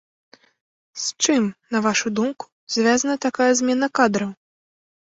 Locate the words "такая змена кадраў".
3.29-4.35